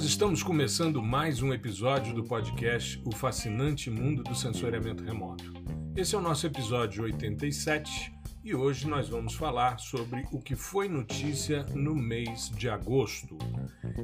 [0.00, 5.52] nós estamos começando mais um episódio do podcast O Fascinante Mundo do Sensoriamento Remoto.
[5.94, 8.10] Esse é o nosso episódio 87
[8.42, 13.36] e hoje nós vamos falar sobre o que foi notícia no mês de agosto.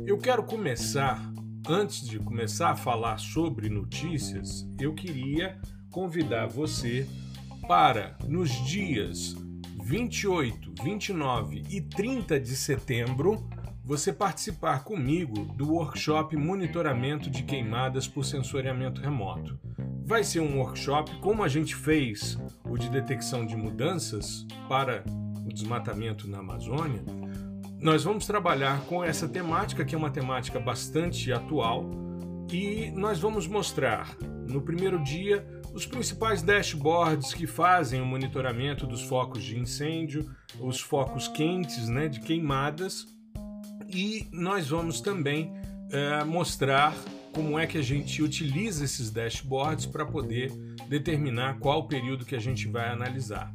[0.06, 1.18] Eu quero começar,
[1.66, 5.58] antes de começar a falar sobre notícias, eu queria
[5.90, 7.08] convidar você
[7.66, 9.34] para nos dias
[9.82, 13.48] 28, 29 e 30 de setembro
[13.86, 19.56] você participar comigo do workshop Monitoramento de Queimadas por Sensoriamento Remoto.
[20.04, 22.36] Vai ser um workshop como a gente fez
[22.68, 25.04] o de detecção de mudanças para
[25.46, 27.04] o desmatamento na Amazônia.
[27.78, 31.88] Nós vamos trabalhar com essa temática, que é uma temática bastante atual,
[32.50, 34.16] e nós vamos mostrar
[34.48, 40.28] no primeiro dia os principais dashboards que fazem o monitoramento dos focos de incêndio,
[40.58, 43.14] os focos quentes né, de queimadas
[43.88, 45.52] e nós vamos também
[45.90, 46.94] é, mostrar
[47.32, 50.50] como é que a gente utiliza esses dashboards para poder
[50.88, 53.52] determinar qual período que a gente vai analisar.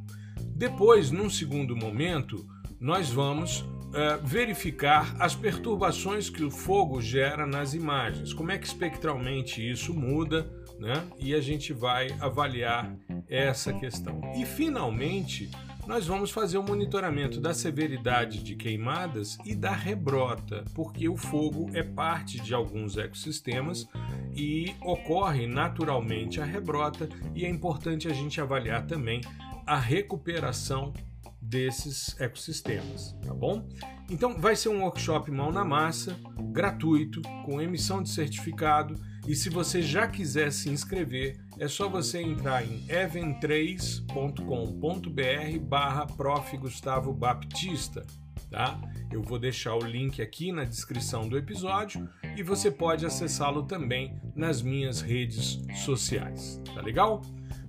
[0.56, 2.46] Depois, num segundo momento,
[2.80, 8.68] nós vamos é, verificar as perturbações que o fogo gera nas imagens, como é que
[8.68, 10.48] espectralmente isso muda,
[10.80, 11.04] né?
[11.20, 12.96] E a gente vai avaliar
[13.28, 14.22] essa questão.
[14.36, 15.50] E finalmente,
[15.88, 21.70] nós vamos fazer o monitoramento da severidade de queimadas e da rebrota, porque o fogo
[21.74, 23.88] é parte de alguns ecossistemas
[24.36, 29.22] e ocorre naturalmente a rebrota e é importante a gente avaliar também
[29.66, 30.94] a recuperação
[31.42, 33.68] desses ecossistemas, tá bom?
[34.10, 36.16] Então vai ser um workshop mão na massa,
[36.52, 38.96] gratuito, com emissão de certificado
[39.28, 46.58] e se você já quiser se inscrever, é só você entrar em even3.com.br barra Prof.
[46.58, 48.06] Gustavo Baptista,
[48.50, 48.82] tá?
[49.12, 54.20] Eu vou deixar o link aqui na descrição do episódio e você pode acessá-lo também
[54.36, 57.22] nas minhas redes sociais, tá legal?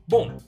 [0.08, 0.38] Bom,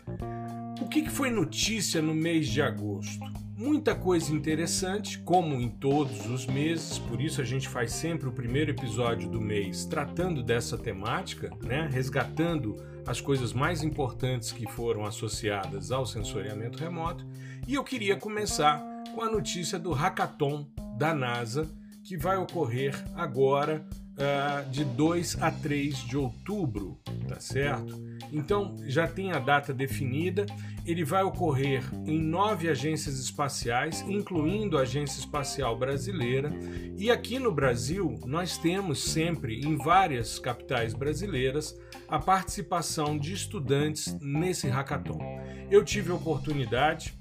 [0.81, 3.44] o que foi notícia no mês de agosto?
[3.57, 8.33] Muita coisa interessante, como em todos os meses, por isso a gente faz sempre o
[8.33, 11.89] primeiro episódio do mês tratando dessa temática, né?
[11.89, 12.75] resgatando
[13.07, 17.25] as coisas mais importantes que foram associadas ao sensoriamento remoto.
[17.69, 20.67] E eu queria começar com a notícia do hackathon
[20.99, 21.71] da NASA,
[22.03, 26.99] que vai ocorrer agora uh, de 2 a 3 de outubro,
[27.29, 28.03] tá certo?
[28.33, 30.47] Então já tem a data definida.
[30.87, 36.53] Ele vai ocorrer em nove agências espaciais, incluindo a Agência Espacial Brasileira.
[36.99, 41.75] E aqui no Brasil, nós temos sempre, em várias capitais brasileiras,
[42.07, 45.41] a participação de estudantes nesse hackathon.
[45.71, 47.19] Eu tive a oportunidade,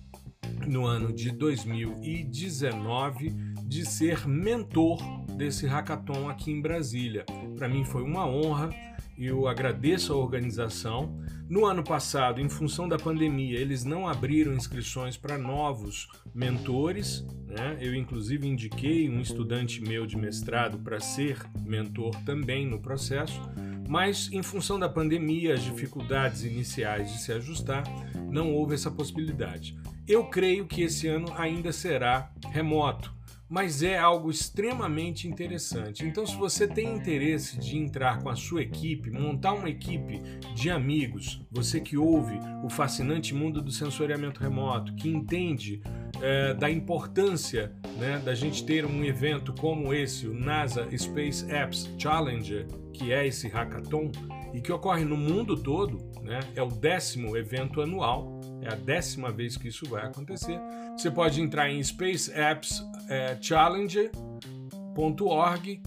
[0.68, 3.30] no ano de 2019,
[3.66, 7.26] de ser mentor desse hackathon aqui em Brasília.
[7.58, 8.70] Para mim foi uma honra
[9.18, 11.20] eu agradeço a organização.
[11.48, 17.26] No ano passado, em função da pandemia, eles não abriram inscrições para novos mentores.
[17.48, 17.78] Né?
[17.80, 23.40] Eu, inclusive, indiquei um estudante meu de mestrado para ser mentor também no processo.
[23.88, 27.84] Mas, em função da pandemia, as dificuldades iniciais de se ajustar,
[28.32, 29.78] não houve essa possibilidade.
[30.08, 33.14] Eu creio que esse ano ainda será remoto
[33.53, 36.03] mas é algo extremamente interessante.
[36.03, 40.19] Então, se você tem interesse de entrar com a sua equipe, montar uma equipe
[40.56, 45.84] de amigos, você que ouve o fascinante mundo do sensoriamento remoto, que entende
[46.19, 51.88] é, da importância né, da gente ter um evento como esse, o NASA Space Apps
[52.00, 54.12] Challenger, que é esse hackathon
[54.52, 58.33] e que ocorre no mundo todo, né, é o décimo evento anual,
[58.63, 60.59] é a décima vez que isso vai acontecer.
[60.97, 63.35] Você pode entrar em Space Apps é,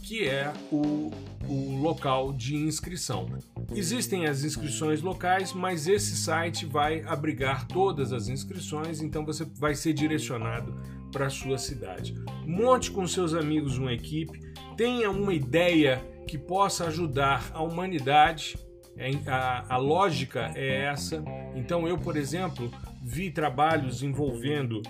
[0.02, 1.10] que é o,
[1.48, 3.28] o local de inscrição.
[3.74, 9.74] Existem as inscrições locais, mas esse site vai abrigar todas as inscrições, então você vai
[9.74, 10.74] ser direcionado
[11.12, 12.14] para a sua cidade.
[12.44, 14.40] Monte com seus amigos uma equipe,
[14.76, 18.58] tenha uma ideia que possa ajudar a humanidade.
[18.96, 21.22] É, a, a lógica é essa.
[21.56, 22.70] Então, eu, por exemplo,
[23.02, 24.82] vi trabalhos envolvendo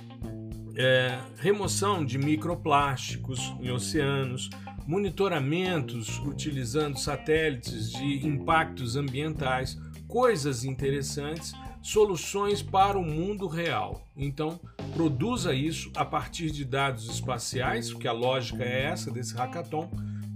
[0.77, 4.51] é, remoção de microplásticos em oceanos,
[4.87, 14.07] monitoramentos utilizando satélites de impactos ambientais, coisas interessantes, soluções para o mundo real.
[14.17, 14.61] Então,
[14.93, 19.89] produza isso a partir de dados espaciais, porque a lógica é essa desse hackathon,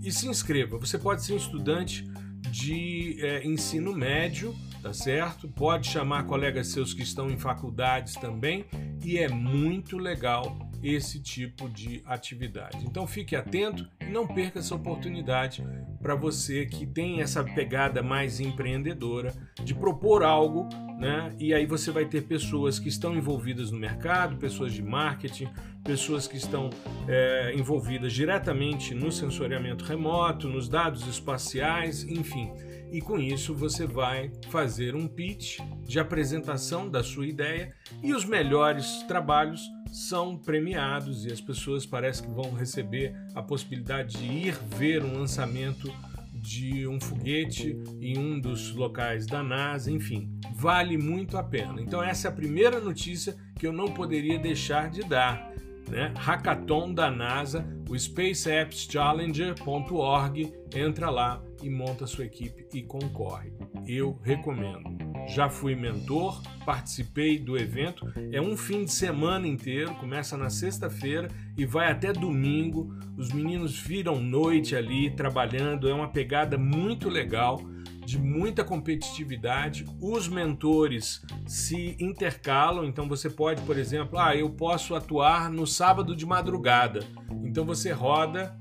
[0.02, 0.78] e se inscreva.
[0.78, 2.08] Você pode ser estudante
[2.50, 5.48] de é, ensino médio, tá certo?
[5.48, 8.64] Pode chamar colegas seus que estão em faculdades também
[9.04, 12.78] e é muito legal esse tipo de atividade.
[12.84, 15.62] Então fique atento e não perca essa oportunidade
[16.00, 20.68] para você que tem essa pegada mais empreendedora de propor algo,
[20.98, 21.34] né?
[21.38, 25.48] E aí você vai ter pessoas que estão envolvidas no mercado, pessoas de marketing,
[25.84, 26.70] pessoas que estão
[27.06, 32.50] é, envolvidas diretamente no sensoriamento remoto, nos dados espaciais, enfim.
[32.92, 38.24] E com isso você vai fazer um pitch de apresentação da sua ideia e os
[38.24, 44.54] melhores trabalhos são premiados e as pessoas parece que vão receber a possibilidade de ir
[44.76, 45.92] ver um lançamento
[46.32, 51.82] de um foguete em um dos locais da NASA, enfim, vale muito a pena.
[51.82, 55.52] Então essa é a primeira notícia que eu não poderia deixar de dar,
[55.88, 56.14] né?
[56.16, 63.52] Hackathon da NASA, o SpaceAppsChallenger.org, entra lá e monta sua equipe e concorre.
[63.86, 68.12] Eu recomendo já fui mentor, participei do evento.
[68.32, 72.92] É um fim de semana inteiro, começa na sexta-feira e vai até domingo.
[73.16, 77.60] Os meninos viram noite ali trabalhando, é uma pegada muito legal,
[78.04, 79.84] de muita competitividade.
[80.00, 86.16] Os mentores se intercalam, então você pode, por exemplo, ah, eu posso atuar no sábado
[86.16, 87.06] de madrugada.
[87.44, 88.56] Então você roda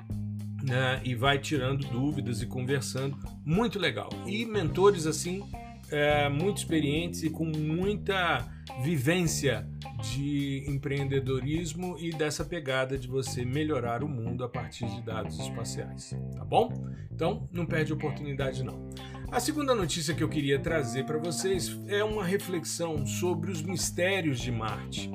[0.63, 3.17] né, e vai tirando dúvidas e conversando.
[3.45, 4.09] Muito legal.
[4.25, 5.43] E mentores assim
[5.91, 8.47] é, muito experientes e com muita
[8.81, 9.67] vivência
[10.01, 16.15] de empreendedorismo e dessa pegada de você melhorar o mundo a partir de dados espaciais,
[16.33, 16.71] tá bom?
[17.11, 18.87] Então, não perde oportunidade não.
[19.31, 24.39] A segunda notícia que eu queria trazer para vocês é uma reflexão sobre os mistérios
[24.39, 25.11] de Marte.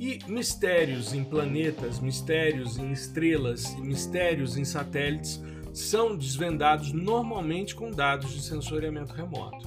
[0.00, 5.42] E mistérios em planetas, mistérios em estrelas, mistérios em satélites
[5.74, 9.66] são desvendados normalmente com dados de sensoriamento remoto.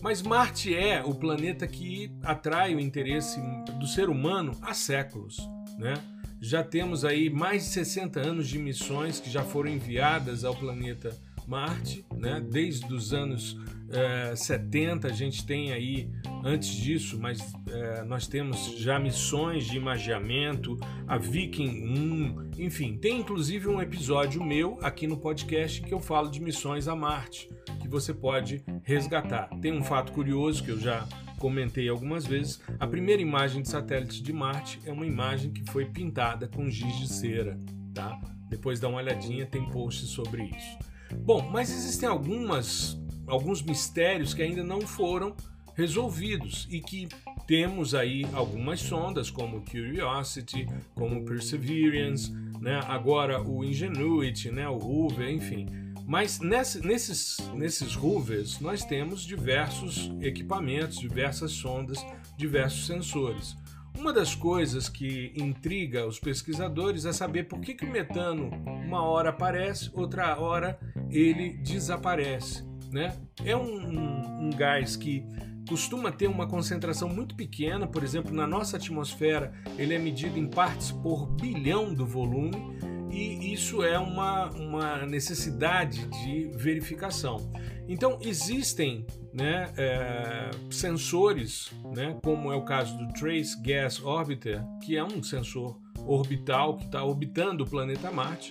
[0.00, 3.40] Mas Marte é o planeta que atrai o interesse
[3.78, 5.38] do ser humano há séculos,
[5.78, 5.94] né?
[6.40, 11.10] Já temos aí mais de 60 anos de missões que já foram enviadas ao planeta
[11.10, 11.31] Marte,
[12.16, 12.40] né?
[12.40, 13.58] Desde os anos
[13.90, 16.08] é, 70 a gente tem aí,
[16.44, 21.84] antes disso, mas é, nós temos já missões de imagiamento, a Viking
[22.58, 26.88] 1, enfim, tem inclusive um episódio meu aqui no podcast que eu falo de missões
[26.88, 27.48] a Marte
[27.92, 29.48] você pode resgatar.
[29.60, 31.06] Tem um fato curioso que eu já
[31.38, 32.58] comentei algumas vezes.
[32.80, 36.98] A primeira imagem de satélite de Marte é uma imagem que foi pintada com giz
[36.98, 37.58] de cera,
[37.92, 38.18] tá?
[38.48, 40.91] Depois dá uma olhadinha, tem posts sobre isso.
[41.16, 45.34] Bom, mas existem algumas alguns mistérios que ainda não foram
[45.74, 47.08] resolvidos e que
[47.46, 52.30] temos aí algumas sondas como Curiosity, como Perseverance,
[52.60, 52.80] né?
[52.86, 54.68] Agora o Ingenuity, né?
[54.68, 55.66] O Hoover, enfim.
[56.06, 62.04] Mas nesse, nesses, nesses rovers nós temos diversos equipamentos, diversas sondas,
[62.36, 63.56] diversos sensores.
[63.96, 69.02] Uma das coisas que intriga os pesquisadores é saber por que, que o metano uma
[69.02, 70.78] hora aparece, outra hora
[71.10, 72.64] ele desaparece.
[72.90, 73.16] Né?
[73.44, 75.24] É um, um, um gás que
[75.68, 80.46] costuma ter uma concentração muito pequena, por exemplo, na nossa atmosfera ele é medido em
[80.46, 82.76] partes por bilhão do volume
[83.10, 87.52] e isso é uma, uma necessidade de verificação.
[87.86, 94.96] Então, existem né, é, sensores, né, como é o caso do Trace Gas Orbiter, que
[94.96, 98.50] é um sensor orbital que está orbitando o planeta Marte,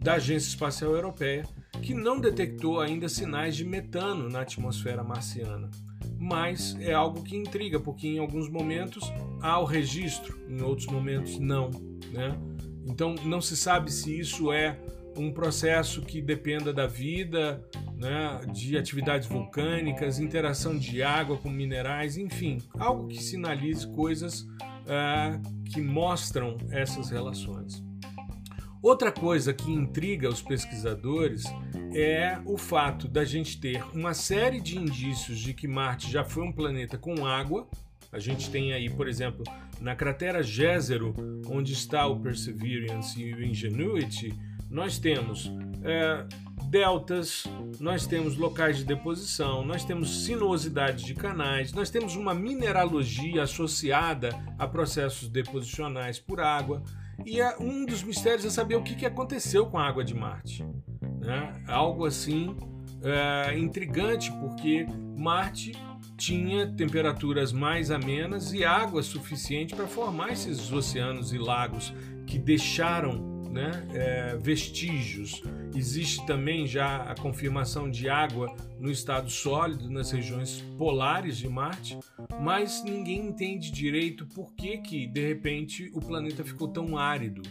[0.00, 1.44] da Agência Espacial Europeia,
[1.82, 5.70] que não detectou ainda sinais de metano na atmosfera marciana.
[6.18, 11.38] Mas é algo que intriga, porque em alguns momentos há o registro, em outros momentos
[11.38, 11.70] não.
[12.12, 12.38] Né?
[12.86, 14.78] Então não se sabe se isso é
[15.16, 17.64] um processo que dependa da vida,
[17.96, 25.40] né, de atividades vulcânicas, interação de água com minerais, enfim, algo que sinalize coisas uh,
[25.72, 27.82] que mostram essas relações.
[28.82, 31.44] Outra coisa que intriga os pesquisadores
[31.94, 36.42] é o fato da gente ter uma série de indícios de que Marte já foi
[36.42, 37.66] um planeta com água.
[38.12, 39.42] A gente tem aí, por exemplo,
[39.80, 41.14] na cratera Jezero,
[41.48, 44.34] onde está o Perseverance e o Ingenuity,
[44.74, 45.52] nós temos
[45.84, 46.26] é,
[46.68, 47.44] deltas,
[47.78, 54.30] nós temos locais de deposição, nós temos sinuosidade de canais, nós temos uma mineralogia associada
[54.58, 56.82] a processos deposicionais por água.
[57.24, 60.12] E é, um dos mistérios é saber o que, que aconteceu com a água de
[60.12, 60.66] Marte.
[61.20, 61.52] Né?
[61.68, 62.56] Algo assim
[63.00, 65.72] é, intrigante, porque Marte
[66.16, 71.94] tinha temperaturas mais amenas e água suficiente para formar esses oceanos e lagos
[72.26, 75.40] que deixaram né, é, vestígios.
[75.74, 81.96] Existe também já a confirmação de água no estado sólido nas regiões polares de Marte,
[82.40, 87.42] mas ninguém entende direito por que, que de repente o planeta ficou tão árido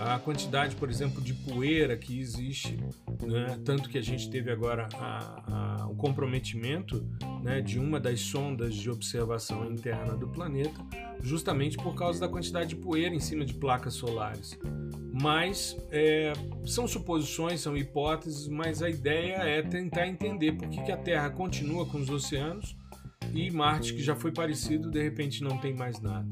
[0.00, 2.78] a quantidade, por exemplo, de poeira que existe,
[3.22, 3.58] né?
[3.64, 7.06] tanto que a gente teve agora a, a, o comprometimento
[7.42, 10.80] né, de uma das sondas de observação interna do planeta,
[11.20, 14.58] justamente por causa da quantidade de poeira em cima de placas solares.
[15.12, 16.32] Mas é,
[16.64, 21.28] são suposições, são hipóteses, mas a ideia é tentar entender por que, que a Terra
[21.28, 22.74] continua com os oceanos
[23.34, 26.26] e Marte, que já foi parecido, de repente não tem mais nada.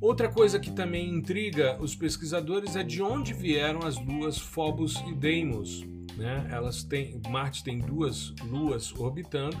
[0.00, 5.12] Outra coisa que também intriga os pesquisadores é de onde vieram as luas Phobos e
[5.12, 5.84] Deimos.
[6.16, 6.48] Né?
[6.50, 9.58] Elas têm, Marte tem duas luas orbitando.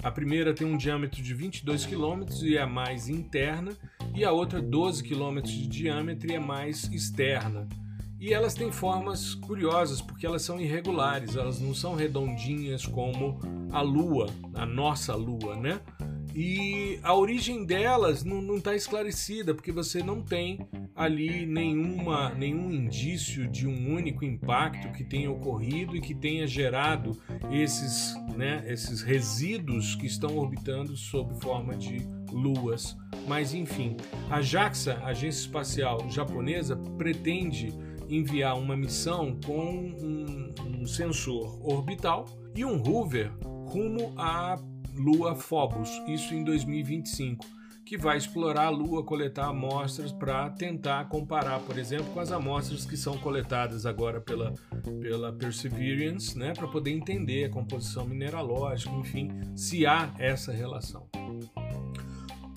[0.00, 3.76] A primeira tem um diâmetro de 22 km e é mais interna,
[4.14, 7.68] e a outra 12 km de diâmetro e é mais externa.
[8.18, 13.40] E elas têm formas curiosas porque elas são irregulares, elas não são redondinhas como
[13.72, 15.80] a Lua, a nossa Lua, né?
[16.34, 23.48] E a origem delas não está esclarecida, porque você não tem ali nenhuma, nenhum indício
[23.48, 27.18] de um único impacto que tenha ocorrido e que tenha gerado
[27.50, 32.96] esses, né, esses resíduos que estão orbitando sob forma de luas.
[33.26, 33.96] Mas enfim,
[34.30, 37.72] a JAXA, Agência Espacial Japonesa, pretende
[38.08, 43.30] enviar uma missão com um, um sensor orbital e um rover
[43.66, 44.58] rumo a
[45.00, 47.46] Lua Phobos, isso em 2025,
[47.86, 52.84] que vai explorar a Lua, coletar amostras para tentar comparar, por exemplo, com as amostras
[52.84, 54.52] que são coletadas agora pela,
[55.00, 61.08] pela Perseverance, né, para poder entender a composição mineralógica, enfim, se há essa relação.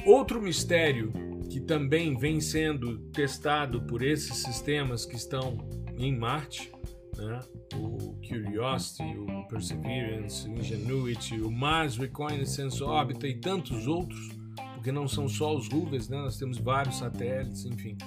[0.05, 1.13] Outro mistério
[1.49, 5.57] que também vem sendo testado por esses sistemas que estão
[5.97, 6.72] em Marte
[7.17, 7.39] né?
[7.75, 14.29] o Curiosity, o Perseverance, o Ingenuity, o Mars Reconnaissance Orbiter e tantos outros,
[14.75, 16.17] porque não são só os rovers, né?
[16.17, 17.97] nós temos vários satélites, enfim,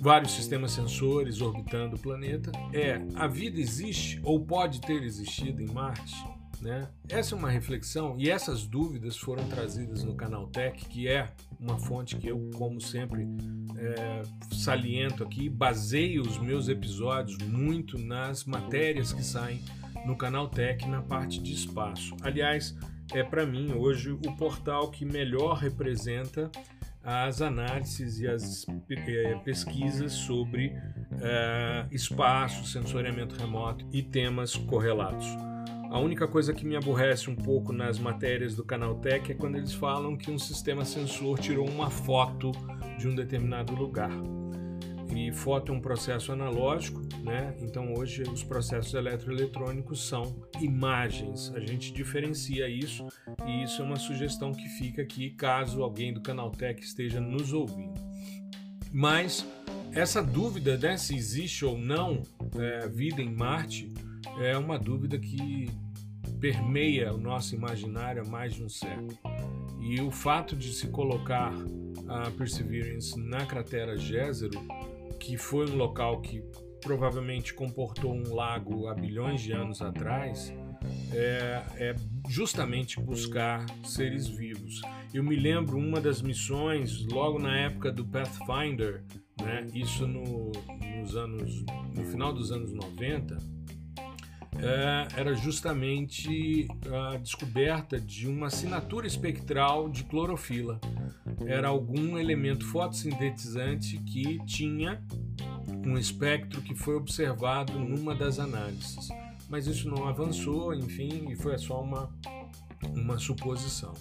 [0.00, 2.50] vários sistemas sensores orbitando o planeta.
[2.72, 6.14] É, a vida existe ou pode ter existido em Marte?
[6.60, 6.88] Né?
[7.08, 11.30] Essa é uma reflexão e essas dúvidas foram trazidas no canal Tech, que é
[11.64, 13.26] uma fonte que eu, como sempre,
[13.76, 19.60] é, saliento aqui, baseio os meus episódios muito nas matérias que saem
[20.04, 22.14] no canal Tech na parte de espaço.
[22.20, 22.76] Aliás,
[23.12, 26.50] é para mim hoje o portal que melhor representa
[27.02, 30.72] as análises e as é, pesquisas sobre
[31.20, 35.26] é, espaço, sensoriamento remoto e temas correlatos.
[35.94, 39.54] A única coisa que me aborrece um pouco nas matérias do Canal Tech é quando
[39.54, 42.50] eles falam que um sistema sensor tirou uma foto
[42.98, 44.10] de um determinado lugar.
[45.14, 47.54] E foto é um processo analógico, né?
[47.60, 51.52] Então hoje os processos eletroeletrônicos são imagens.
[51.54, 53.06] A gente diferencia isso
[53.46, 57.52] e isso é uma sugestão que fica aqui caso alguém do Canal Tech esteja nos
[57.52, 57.94] ouvindo.
[58.92, 59.46] Mas
[59.92, 62.20] essa dúvida né, se existe ou não
[62.58, 63.94] é, vida em Marte
[64.40, 65.70] é uma dúvida que
[66.40, 69.18] permeia o nosso imaginário há mais de um século.
[69.80, 71.52] E o fato de se colocar
[72.08, 74.60] a Perseverance na cratera Jezero,
[75.20, 76.42] que foi um local que
[76.80, 80.52] provavelmente comportou um lago há bilhões de anos atrás,
[81.12, 81.96] é, é,
[82.28, 84.82] justamente buscar seres vivos.
[85.12, 89.02] Eu me lembro uma das missões logo na época do Pathfinder,
[89.40, 90.52] né, isso no,
[91.00, 91.64] nos anos,
[91.94, 93.53] no final dos anos 90, é,
[95.16, 96.66] era justamente
[97.12, 100.80] a descoberta de uma assinatura espectral de clorofila.
[101.46, 105.02] Era algum elemento fotossintetizante que tinha
[105.86, 109.08] um espectro que foi observado numa das análises.
[109.48, 112.10] Mas isso não avançou, enfim, e foi só uma,
[112.94, 113.92] uma suposição.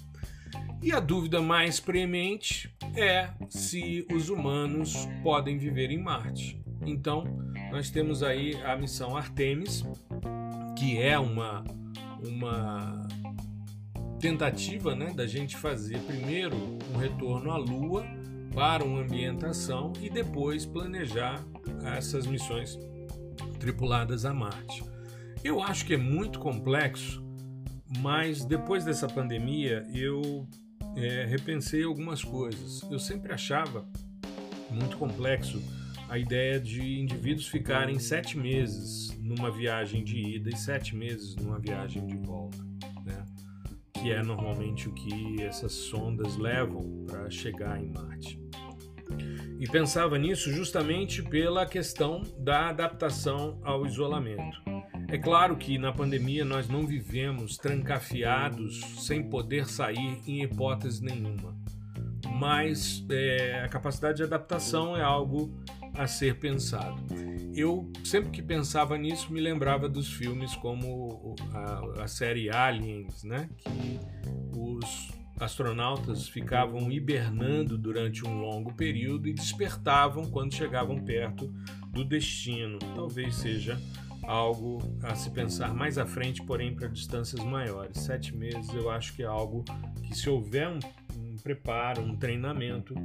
[0.81, 6.61] E a dúvida mais premente é se os humanos podem viver em Marte.
[6.85, 7.23] Então,
[7.71, 9.83] nós temos aí a missão Artemis,
[10.77, 11.63] que é uma,
[12.27, 13.07] uma
[14.19, 16.55] tentativa né, da gente fazer primeiro
[16.93, 18.05] um retorno à Lua
[18.53, 21.43] para uma ambientação e depois planejar
[21.97, 22.77] essas missões
[23.59, 24.83] tripuladas a Marte.
[25.43, 27.23] Eu acho que é muito complexo,
[27.99, 30.47] mas depois dessa pandemia eu
[30.95, 32.81] é, repensei algumas coisas.
[32.89, 33.85] Eu sempre achava
[34.69, 35.61] muito complexo
[36.13, 41.57] a ideia de indivíduos ficarem sete meses numa viagem de ida e sete meses numa
[41.57, 42.59] viagem de volta,
[43.03, 43.25] né?
[43.95, 48.39] que é normalmente o que essas sondas levam para chegar em Marte.
[49.59, 54.61] E pensava nisso justamente pela questão da adaptação ao isolamento.
[55.07, 61.57] É claro que na pandemia nós não vivemos trancafiados, sem poder sair em hipótese nenhuma.
[62.39, 65.51] Mas é, a capacidade de adaptação é algo
[65.93, 67.01] a ser pensado.
[67.55, 73.49] Eu sempre que pensava nisso me lembrava dos filmes como a, a série Aliens, né?
[73.57, 73.99] Que
[74.57, 81.53] os astronautas ficavam hibernando durante um longo período e despertavam quando chegavam perto
[81.89, 82.79] do destino.
[82.95, 83.79] Talvez seja
[84.23, 87.99] algo a se pensar mais à frente, porém para distâncias maiores.
[87.99, 89.63] Sete meses eu acho que é algo
[90.01, 90.79] que, se houver um,
[91.17, 92.95] um preparo, um treinamento,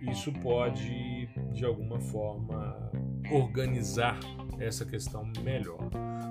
[0.00, 2.90] isso pode de alguma forma
[3.30, 4.18] organizar
[4.58, 5.90] essa questão melhor.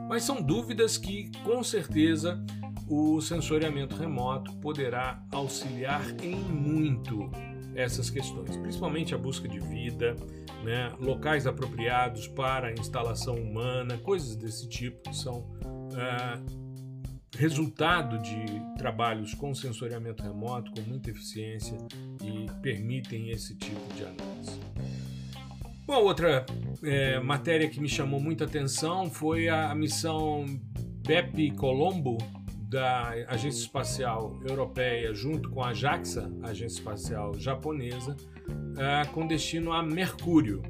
[0.09, 2.43] Mas são dúvidas que com certeza
[2.89, 7.29] o sensoriamento remoto poderá auxiliar em muito
[7.75, 10.15] essas questões, principalmente a busca de vida,
[10.63, 15.45] né, locais apropriados para instalação humana, coisas desse tipo são
[15.95, 16.66] é,
[17.36, 21.77] resultado de trabalhos com sensoriamento remoto com muita eficiência
[22.24, 24.60] e permitem esse tipo de análise.
[25.88, 26.46] Uma outra
[26.84, 30.46] é, matéria que me chamou muita atenção foi a missão
[31.05, 32.17] BEP Colombo
[32.67, 38.17] da Agência Espacial Europeia junto com a JAXA, Agência Espacial Japonesa,
[38.77, 40.62] é, com destino a Mercúrio.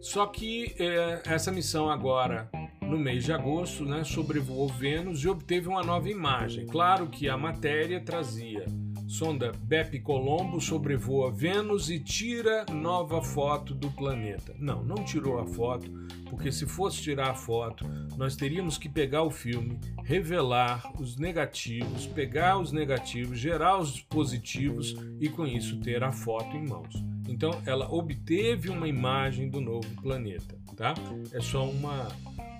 [0.00, 2.48] Só que é, essa missão agora
[2.88, 6.66] no mês de agosto, né, sobrevoou Vênus e obteve uma nova imagem.
[6.66, 8.66] Claro que a matéria trazia
[9.06, 14.54] sonda Bepi Colombo sobrevoa Vênus e tira nova foto do planeta.
[14.58, 15.88] Não, não tirou a foto,
[16.28, 17.86] porque se fosse tirar a foto,
[18.16, 24.96] nós teríamos que pegar o filme, revelar os negativos, pegar os negativos, gerar os positivos
[25.20, 26.94] e com isso ter a foto em mãos.
[27.28, 30.94] Então ela obteve uma imagem do novo planeta, tá?
[31.32, 32.08] É só uma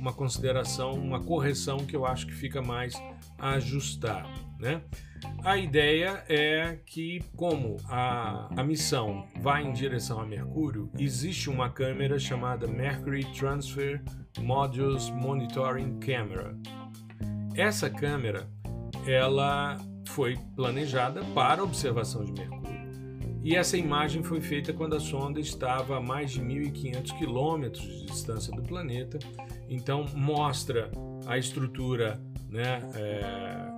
[0.04, 2.92] uma consideração, uma correção que eu acho que fica mais
[3.38, 4.28] ajustado.
[4.60, 4.82] Né?
[5.42, 11.70] A ideia é que, como a, a missão vai em direção a Mercúrio, existe uma
[11.70, 14.02] câmera chamada Mercury Transfer
[14.38, 16.54] Modules Monitoring Camera.
[17.54, 18.46] Essa câmera
[19.06, 19.78] ela
[20.08, 22.64] foi planejada para observação de Mercúrio.
[23.42, 28.06] E essa imagem foi feita quando a sonda estava a mais de 1.500 quilômetros de
[28.06, 29.18] distância do planeta
[29.74, 30.90] então mostra
[31.26, 32.80] a estrutura, né?
[32.94, 33.74] É,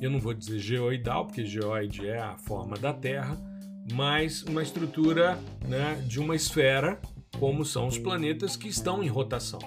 [0.00, 3.36] eu não vou dizer geoidal, porque geoide é a forma da Terra,
[3.92, 7.00] mas uma estrutura né, de uma esfera,
[7.38, 9.58] como são os planetas que estão em rotação.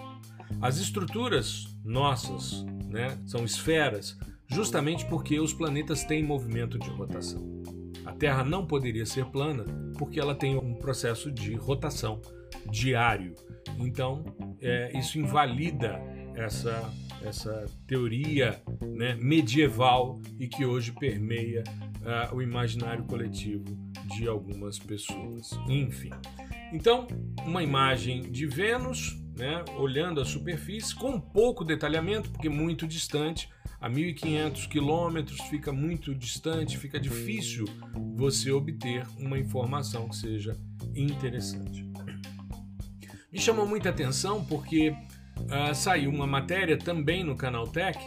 [0.62, 7.62] As estruturas nossas né, são esferas justamente porque os planetas têm movimento de rotação.
[8.06, 9.66] A Terra não poderia ser plana
[9.98, 12.22] porque ela tem um processo de rotação
[12.70, 13.36] diário.
[13.78, 14.24] Então,
[14.62, 16.00] é, isso invalida
[16.36, 21.64] essa, essa teoria né, medieval e que hoje permeia
[22.02, 23.66] uh, o imaginário coletivo
[24.16, 25.52] de algumas pessoas.
[25.68, 26.12] Enfim.
[26.74, 27.08] Então,
[27.46, 33.90] uma imagem de Vênus, né, olhando a superfície, com pouco detalhamento, porque muito distante, a
[33.90, 37.66] 1500 quilômetros, fica muito distante, fica difícil
[38.16, 40.56] você obter uma informação que seja
[40.96, 41.91] interessante.
[43.32, 47.98] Me chamou muita atenção porque uh, saiu uma matéria também no Canal Tech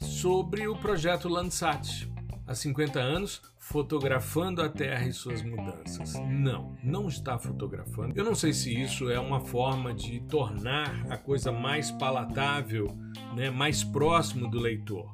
[0.00, 2.10] sobre o projeto Landsat.
[2.46, 6.14] Há 50 anos, fotografando a Terra e suas mudanças.
[6.26, 8.18] Não, não está fotografando.
[8.18, 12.86] Eu não sei se isso é uma forma de tornar a coisa mais palatável,
[13.36, 15.12] né, mais próximo do leitor.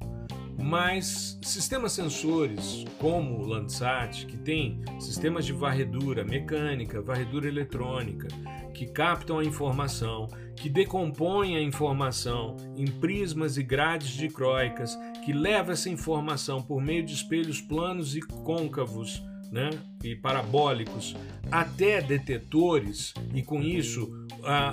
[0.59, 8.29] Mas sistemas sensores como o Landsat, que tem sistemas de varredura mecânica, varredura eletrônica,
[8.73, 15.73] que captam a informação, que decompõem a informação em prismas e grades dicróicas, que leva
[15.73, 19.71] essa informação por meio de espelhos planos e côncavos né,
[20.03, 21.15] e parabólicos
[21.51, 24.27] até detetores, e com isso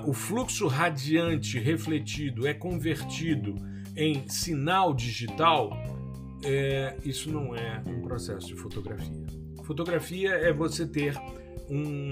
[0.05, 3.55] o fluxo radiante refletido é convertido
[3.95, 5.71] em sinal digital,
[6.43, 9.25] é, isso não é um processo de fotografia.
[9.63, 11.15] Fotografia é você ter
[11.69, 12.11] um,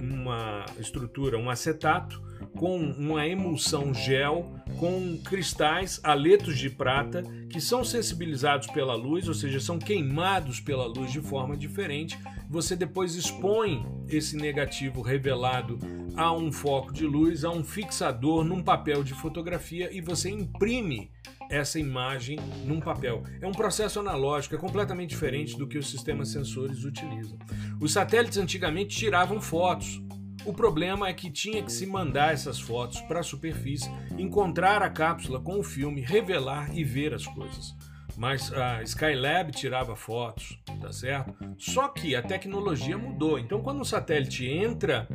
[0.00, 2.22] uma estrutura, um acetato
[2.56, 9.34] com uma emulsão gel com cristais, aletos de prata que são sensibilizados pela luz, ou
[9.34, 12.18] seja, são queimados pela luz de forma diferente.
[12.52, 15.78] Você depois expõe esse negativo revelado
[16.14, 21.10] a um foco de luz, a um fixador num papel de fotografia e você imprime
[21.48, 23.22] essa imagem num papel.
[23.40, 27.38] É um processo analógico, é completamente diferente do que os sistemas sensores utilizam.
[27.80, 30.02] Os satélites antigamente tiravam fotos
[30.44, 34.90] O problema é que tinha que se mandar essas fotos para a superfície, encontrar a
[34.90, 37.74] cápsula com o filme, revelar e ver as coisas.
[38.16, 41.34] Mas a Skylab tirava fotos, tá certo?
[41.58, 43.38] Só que a tecnologia mudou.
[43.38, 45.08] Então, quando o satélite entra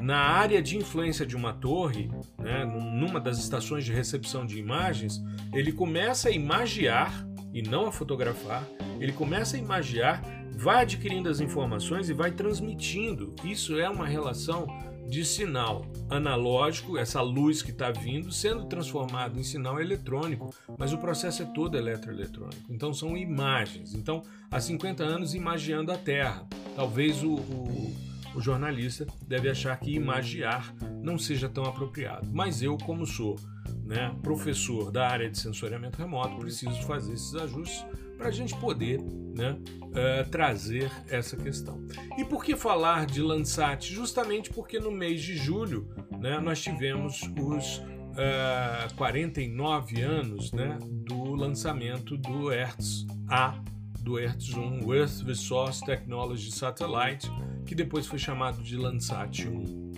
[0.00, 5.22] na área de influência de uma torre, né, numa das estações de recepção de imagens,
[5.52, 8.62] ele começa a imagiar e não a fotografar.
[9.00, 10.22] Ele começa a imagiar
[10.56, 13.34] vai adquirindo as informações e vai transmitindo.
[13.44, 14.66] Isso é uma relação
[15.08, 20.98] de sinal analógico, essa luz que está vindo, sendo transformado em sinal eletrônico, mas o
[20.98, 22.72] processo é todo eletroeletrônico.
[22.72, 23.94] Então são imagens.
[23.94, 26.46] Então, há 50 anos imaginando a Terra.
[26.74, 27.94] Talvez o, o,
[28.34, 32.28] o jornalista deve achar que imagiar não seja tão apropriado.
[32.32, 33.36] Mas eu, como sou
[33.84, 37.84] né, professor da área de sensoriamento remoto, preciso fazer esses ajustes
[38.24, 41.86] para a gente poder né, uh, trazer essa questão.
[42.16, 43.92] E por que falar de Landsat?
[43.92, 45.86] Justamente porque no mês de julho
[46.18, 47.84] né, nós tivemos os uh,
[48.16, 53.62] eh, 49 anos né, do lançamento do Hertz A,
[54.00, 57.30] do Hertz 1, Earth Resource Technology Satellite,
[57.66, 59.92] que depois foi chamado de Landsat 1.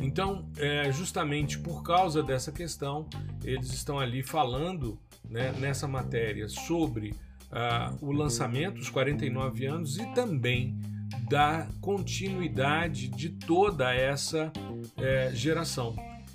[0.00, 3.08] Então, é, justamente por causa dessa questão,
[3.44, 7.14] eles estão ali falando né, nessa matéria sobre
[7.50, 10.78] uh, o lançamento, os 49 anos, e também
[11.28, 14.52] da continuidade de toda essa
[14.96, 15.94] é, geração.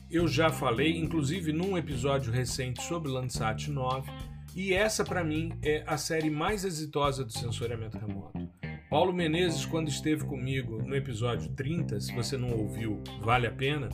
[0.10, 4.10] Eu já falei, inclusive num episódio recente sobre Landsat 9,
[4.56, 8.50] e essa para mim é a série mais exitosa do sensoriamento remoto.
[8.90, 13.90] Paulo Menezes, quando esteve comigo no episódio 30, se você não ouviu, vale a pena,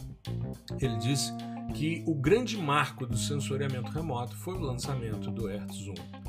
[0.79, 1.31] ele disse
[1.73, 6.20] que o grande marco do sensoriamento remoto foi o lançamento do Hertz 1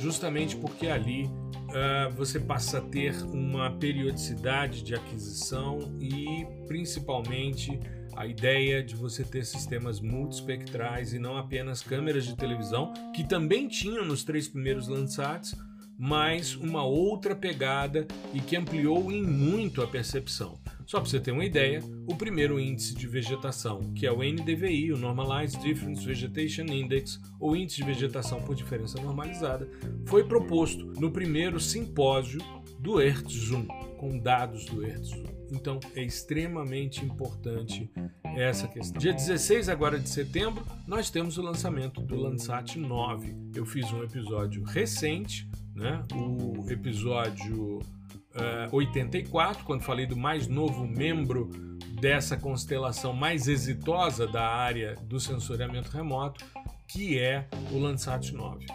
[0.00, 7.78] justamente porque ali uh, você passa a ter uma periodicidade de aquisição e principalmente
[8.16, 13.68] a ideia de você ter sistemas multispectrais e não apenas câmeras de televisão, que também
[13.68, 15.54] tinham nos três primeiros Landsats,
[15.96, 20.58] mas uma outra pegada e que ampliou em muito a percepção.
[20.88, 24.90] Só para você ter uma ideia, o primeiro índice de vegetação, que é o NDVI,
[24.90, 29.68] o Normalized Difference Vegetation Index, ou índice de vegetação por diferença normalizada,
[30.06, 32.40] foi proposto no primeiro simpósio
[32.78, 33.66] do Earth-Zoom,
[33.98, 35.26] com dados do Earth-Zoom.
[35.52, 37.90] Então é extremamente importante
[38.24, 38.98] essa questão.
[38.98, 43.36] Dia 16 agora de setembro, nós temos o lançamento do Landsat 9.
[43.54, 46.02] Eu fiz um episódio recente, né?
[46.14, 47.78] O episódio
[48.70, 51.50] 84, quando falei do mais novo membro
[52.00, 56.44] dessa constelação mais exitosa da área do sensoriamento remoto,
[56.86, 58.66] que é o Landsat 9.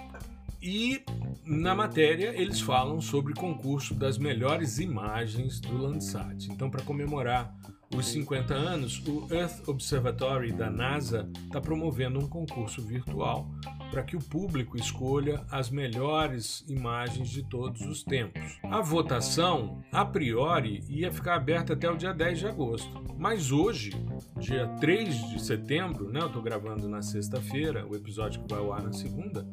[0.62, 1.04] E
[1.46, 6.50] na matéria eles falam sobre o concurso das melhores imagens do Landsat.
[6.50, 7.54] Então, para comemorar
[7.96, 13.50] os 50 anos, o Earth Observatory da NASA está promovendo um concurso virtual
[13.92, 18.58] para que o público escolha as melhores imagens de todos os tempos.
[18.64, 23.92] A votação, a priori, ia ficar aberta até o dia 10 de agosto, mas hoje,
[24.40, 28.74] dia 3 de setembro, né, eu estou gravando na sexta-feira, o episódio que vai ao
[28.74, 29.48] ar na segunda,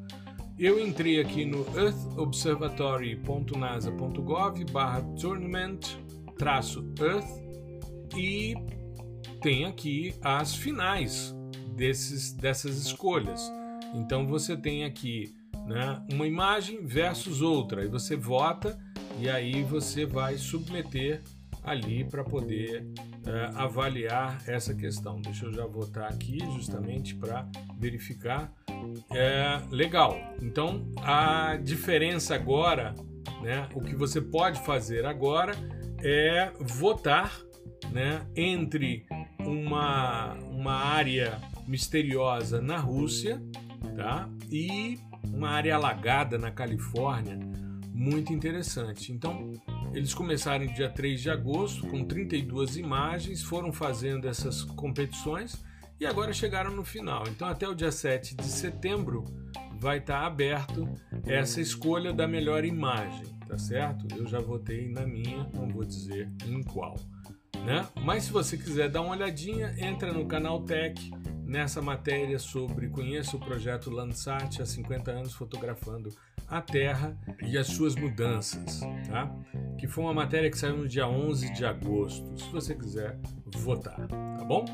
[0.59, 5.99] eu entrei aqui no earthobservatory.nasa.gov barra tournament
[7.01, 7.50] earth
[8.17, 8.55] e
[9.41, 11.35] tem aqui as finais
[11.75, 13.51] desses, dessas escolhas.
[13.95, 15.35] Então você tem aqui
[15.67, 18.79] né, uma imagem versus outra, e você vota
[19.19, 21.23] e aí você vai submeter
[21.63, 22.87] ali para poder
[23.27, 25.21] é, avaliar essa questão.
[25.21, 27.47] Deixa eu já votar aqui justamente para
[27.79, 28.53] verificar.
[29.11, 30.19] É, legal.
[30.41, 32.95] Então a diferença agora,
[33.43, 35.53] né, o que você pode fazer agora
[36.03, 37.41] é votar
[37.93, 39.07] né, entre
[39.39, 43.43] uma, uma área misteriosa na Rússia
[43.97, 44.29] tá?
[44.51, 44.99] e
[45.33, 47.39] uma área alagada na Califórnia
[47.93, 49.13] muito interessante.
[49.13, 49.53] Então,
[49.93, 55.63] eles começaram dia 3 de agosto com 32 imagens, foram fazendo essas competições
[55.99, 57.25] e agora chegaram no final.
[57.29, 59.25] Então, até o dia 7 de setembro
[59.79, 60.89] vai estar aberto
[61.27, 64.07] essa escolha da melhor imagem, tá certo?
[64.17, 66.97] Eu já votei na minha, não vou dizer em qual.
[67.65, 67.87] Né?
[68.03, 70.99] Mas se você quiser dar uma olhadinha, entra no canal Tech
[71.45, 76.11] nessa matéria sobre conheça o projeto Landsat há 50 anos fotografando
[76.47, 79.33] a Terra e as suas mudanças, tá?
[79.79, 82.39] Que foi uma matéria que saiu no dia 11 de agosto.
[82.39, 83.19] Se você quiser
[83.57, 84.65] votar, tá bom?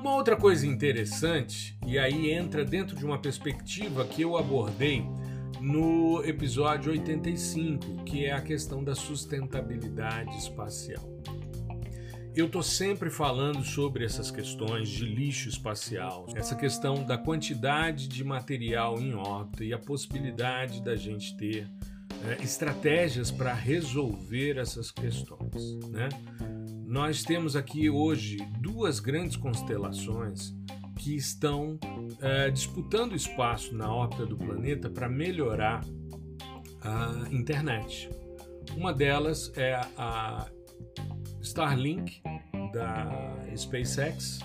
[0.00, 5.04] Uma outra coisa interessante, e aí entra dentro de uma perspectiva que eu abordei
[5.60, 11.19] no episódio 85, que é a questão da sustentabilidade espacial.
[12.34, 18.22] Eu estou sempre falando sobre essas questões de lixo espacial, essa questão da quantidade de
[18.22, 21.68] material em órbita e a possibilidade da gente ter
[22.24, 25.76] é, estratégias para resolver essas questões.
[25.88, 26.08] Né?
[26.86, 30.54] Nós temos aqui hoje duas grandes constelações
[30.98, 31.80] que estão
[32.20, 35.84] é, disputando espaço na órbita do planeta para melhorar
[36.80, 38.08] a internet.
[38.76, 40.48] Uma delas é a
[41.42, 42.22] Starlink
[42.72, 44.40] da SpaceX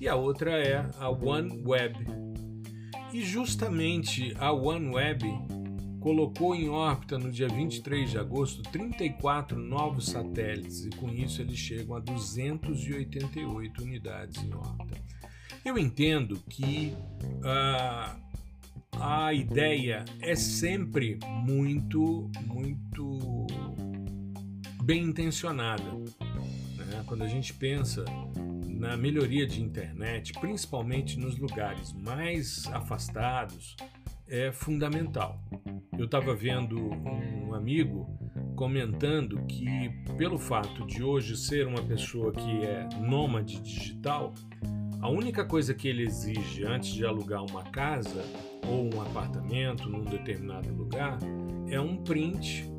[0.00, 1.96] e a outra é a OneWeb.
[3.12, 5.24] E justamente a OneWeb
[6.00, 11.58] colocou em órbita no dia 23 de agosto 34 novos satélites e com isso eles
[11.58, 14.98] chegam a 288 unidades em órbita.
[15.64, 16.94] Eu entendo que
[17.44, 18.18] uh,
[18.98, 23.46] a ideia é sempre muito, muito
[24.82, 25.84] bem intencionada.
[26.90, 27.02] Né?
[27.06, 28.04] Quando a gente pensa
[28.66, 33.76] na melhoria de internet, principalmente nos lugares mais afastados,
[34.26, 35.40] é fundamental.
[35.98, 38.08] Eu estava vendo um amigo
[38.56, 44.32] comentando que, pelo fato de hoje ser uma pessoa que é nômade digital,
[45.00, 48.22] a única coisa que ele exige antes de alugar uma casa
[48.66, 51.18] ou um apartamento num determinado lugar
[51.68, 52.69] é um print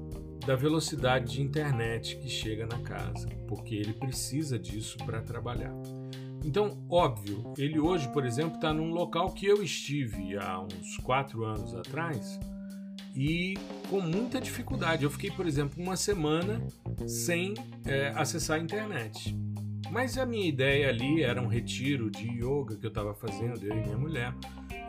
[0.46, 5.74] da velocidade de internet que chega na casa, porque ele precisa disso para trabalhar.
[6.44, 11.44] Então, óbvio, ele hoje, por exemplo, está num local que eu estive há uns quatro
[11.44, 12.40] anos atrás
[13.16, 13.56] e
[13.90, 15.04] com muita dificuldade.
[15.04, 16.66] Eu fiquei, por exemplo, uma semana
[17.06, 17.54] sem
[17.86, 19.36] é, acessar a internet.
[19.92, 23.78] Mas a minha ideia ali era um retiro de yoga que eu estava fazendo, eu
[23.78, 24.34] e minha mulher.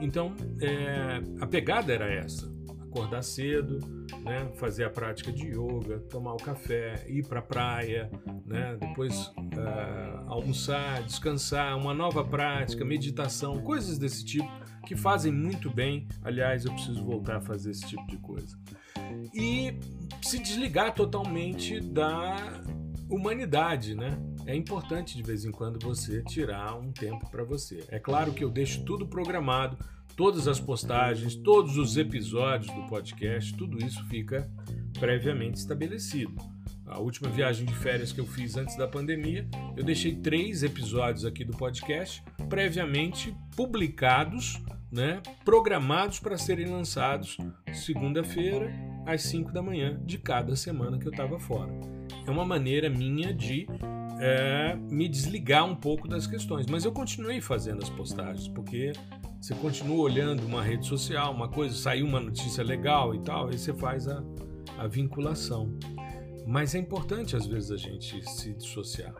[0.00, 2.51] Então, é, a pegada era essa
[2.92, 3.78] acordar cedo,
[4.22, 8.10] né, fazer a prática de yoga, tomar o café, ir para a praia,
[8.44, 14.48] né, depois uh, almoçar, descansar, uma nova prática, meditação, coisas desse tipo
[14.86, 16.06] que fazem muito bem.
[16.22, 18.58] Aliás, eu preciso voltar a fazer esse tipo de coisa.
[19.32, 19.78] E
[20.20, 22.62] se desligar totalmente da
[23.08, 24.18] humanidade, né?
[24.44, 27.84] É importante de vez em quando você tirar um tempo para você.
[27.88, 29.78] É claro que eu deixo tudo programado
[30.16, 34.50] todas as postagens, todos os episódios do podcast, tudo isso fica
[34.98, 36.34] previamente estabelecido.
[36.86, 41.24] A última viagem de férias que eu fiz antes da pandemia, eu deixei três episódios
[41.24, 47.38] aqui do podcast previamente publicados, né, programados para serem lançados
[47.72, 48.70] segunda-feira
[49.06, 51.72] às 5 da manhã de cada semana que eu estava fora.
[52.26, 53.66] É uma maneira minha de
[54.20, 58.92] é, me desligar um pouco das questões, mas eu continuei fazendo as postagens porque
[59.42, 63.58] você continua olhando uma rede social, uma coisa, saiu uma notícia legal e tal, aí
[63.58, 64.22] você faz a,
[64.78, 65.76] a vinculação.
[66.46, 69.12] Mas é importante às vezes a gente se dissociar.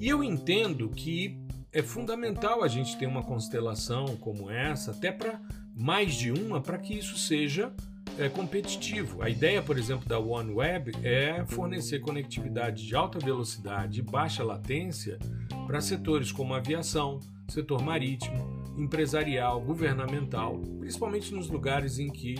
[0.00, 1.38] E eu entendo que
[1.70, 5.38] é fundamental a gente ter uma constelação como essa, até para
[5.76, 7.70] mais de uma, para que isso seja
[8.18, 9.22] é, competitivo.
[9.22, 15.18] A ideia, por exemplo, da OneWeb é fornecer conectividade de alta velocidade e baixa latência
[15.66, 22.36] para setores como aviação, setor marítimo, empresarial, governamental, principalmente nos lugares em que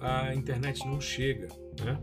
[0.00, 1.48] a internet não chega.
[1.80, 1.98] Né?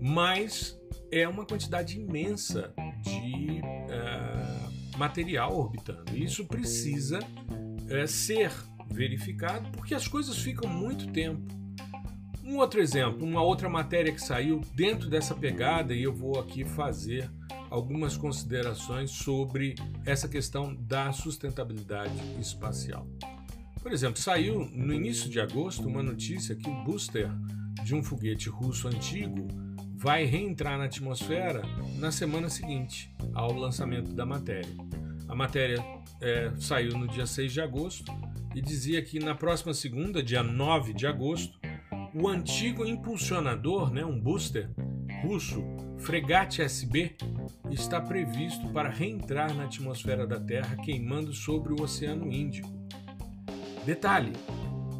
[0.00, 0.78] Mas
[1.10, 6.14] é uma quantidade imensa de uh, material orbitando.
[6.14, 8.50] E isso precisa uh, ser
[8.90, 11.42] verificado porque as coisas ficam muito tempo.
[12.44, 16.62] Um outro exemplo, uma outra matéria que saiu dentro dessa pegada, e eu vou aqui
[16.64, 17.30] fazer
[17.74, 19.74] algumas considerações sobre
[20.06, 23.04] essa questão da sustentabilidade espacial.
[23.82, 27.28] Por exemplo, saiu no início de agosto uma notícia que o booster
[27.82, 29.48] de um foguete russo antigo
[29.96, 31.62] vai reentrar na atmosfera
[31.98, 34.70] na semana seguinte ao lançamento da matéria.
[35.28, 35.84] A matéria
[36.20, 38.04] é, saiu no dia 6 de agosto
[38.54, 41.58] e dizia que na próxima segunda, dia 9 de agosto,
[42.14, 44.70] o antigo impulsionador, né, um booster
[45.24, 45.60] russo,
[45.98, 47.16] Fregate SB,
[47.74, 52.72] está previsto para reentrar na atmosfera da Terra queimando sobre o Oceano Índico.
[53.84, 54.32] Detalhe: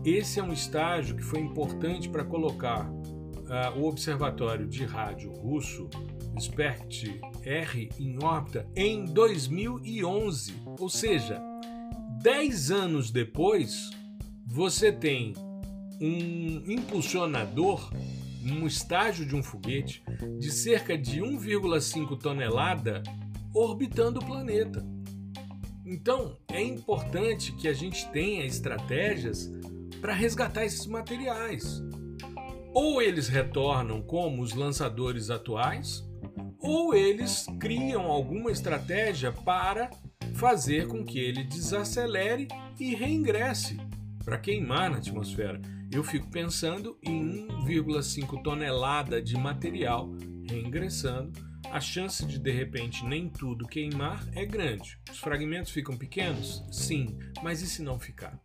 [0.05, 5.89] esse é um estágio que foi importante para colocar uh, o observatório de rádio russo
[6.39, 11.41] SPECT R em órbita em 2011, ou seja,
[12.23, 13.91] 10 anos depois,
[14.47, 15.33] você tem
[16.01, 17.91] um impulsionador
[18.53, 20.03] um estágio de um foguete
[20.39, 23.03] de cerca de 1,5 tonelada
[23.55, 24.85] orbitando o planeta.
[25.87, 29.51] Então, é importante que a gente tenha estratégias
[30.01, 31.83] para resgatar esses materiais.
[32.73, 36.05] Ou eles retornam como os lançadores atuais,
[36.59, 39.91] ou eles criam alguma estratégia para
[40.35, 42.49] fazer com que ele desacelere
[42.81, 43.79] e reingresse
[44.25, 45.61] para queimar na atmosfera.
[45.95, 50.11] Eu fico pensando em 1,5 tonelada de material
[50.45, 51.33] reingressando.
[51.71, 54.99] A chance de de repente nem tudo queimar é grande.
[55.09, 56.65] Os fragmentos ficam pequenos?
[56.73, 58.37] Sim, mas e se não ficar?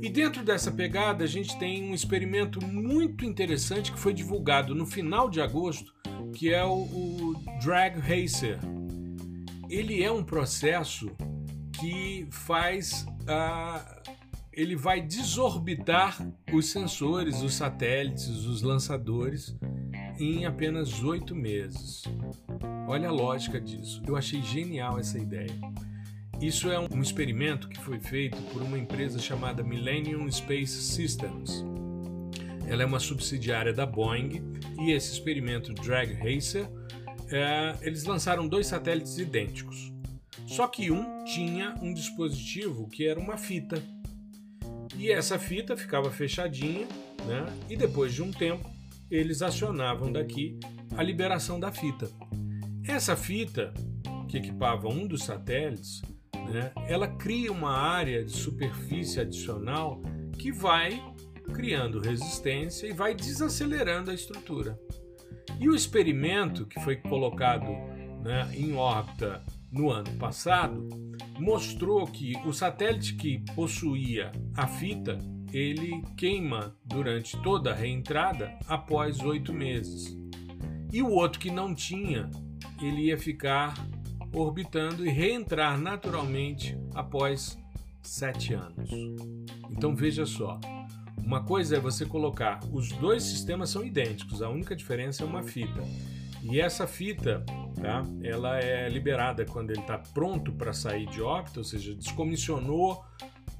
[0.00, 4.86] E dentro dessa pegada, a gente tem um experimento muito interessante que foi divulgado no
[4.86, 5.92] final de agosto,
[6.34, 8.58] que é o, o Drag Racer.
[9.68, 11.14] Ele é um processo
[11.78, 13.93] que faz a
[14.56, 16.16] ele vai desorbitar
[16.52, 19.56] os sensores, os satélites, os lançadores
[20.18, 22.04] em apenas oito meses.
[22.86, 24.02] Olha a lógica disso.
[24.06, 25.54] Eu achei genial essa ideia.
[26.40, 31.64] Isso é um experimento que foi feito por uma empresa chamada Millennium Space Systems.
[32.66, 34.42] Ela é uma subsidiária da Boeing
[34.80, 36.68] e esse experimento Drag Racer,
[37.30, 39.92] é, eles lançaram dois satélites idênticos.
[40.46, 43.82] Só que um tinha um dispositivo que era uma fita.
[44.98, 46.86] E essa fita ficava fechadinha,
[47.26, 47.46] né?
[47.68, 48.68] E depois de um tempo,
[49.10, 50.58] eles acionavam daqui
[50.96, 52.10] a liberação da fita.
[52.86, 53.72] Essa fita,
[54.28, 56.02] que equipava um dos satélites,
[56.52, 60.02] né, ela cria uma área de superfície adicional
[60.38, 61.02] que vai
[61.52, 64.78] criando resistência e vai desacelerando a estrutura.
[65.58, 67.66] E o experimento que foi colocado
[68.22, 70.88] né, em órbita no ano passado
[71.38, 75.18] mostrou que o satélite que possuía a fita
[75.52, 80.16] ele queima durante toda a reentrada após oito meses.
[80.92, 82.28] E o outro que não tinha,
[82.82, 83.74] ele ia ficar
[84.32, 87.56] orbitando e reentrar naturalmente após
[88.02, 88.90] sete anos.
[89.70, 90.58] Então veja só,
[91.16, 95.42] uma coisa é você colocar, os dois sistemas são idênticos, a única diferença é uma
[95.42, 95.82] fita.
[96.44, 97.44] E essa fita,
[97.80, 98.02] tá?
[98.22, 103.02] Ela é liberada quando ele está pronto para sair de órbita, ou seja, descomissionou,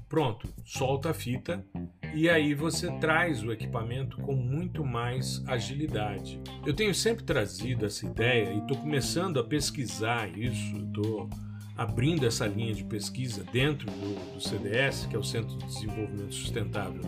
[0.07, 1.65] pronto, solta a fita
[2.13, 6.39] e aí você traz o equipamento com muito mais agilidade.
[6.65, 11.29] Eu tenho sempre trazido essa ideia e estou começando a pesquisar isso, estou
[11.75, 16.33] abrindo essa linha de pesquisa dentro do, do, CDS, que é o Centro de Desenvolvimento
[16.33, 17.01] Sustentável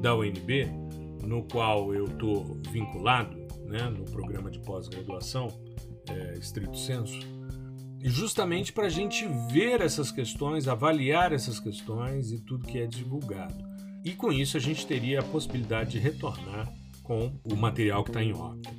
[0.00, 0.70] da UNB,
[1.26, 3.41] no qual eu estou vinculado
[3.72, 5.48] né, no programa de pós-graduação,
[6.08, 7.18] é, estrito senso,
[8.00, 12.86] e justamente para a gente ver essas questões, avaliar essas questões e tudo que é
[12.86, 13.64] divulgado.
[14.04, 16.70] E com isso a gente teria a possibilidade de retornar
[17.02, 18.70] com o material que está em órbita.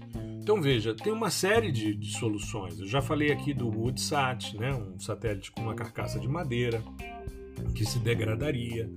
[0.42, 2.78] Então veja, tem uma série de, de, soluções.
[2.78, 6.84] Eu já falei aqui do Woodsat, né, um satélite com uma carcaça de madeira
[7.74, 8.92] que se degradaria.